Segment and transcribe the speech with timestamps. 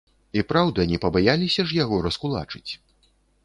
[0.39, 2.71] І праўда, не пабаяліся ж яго раскулачыць.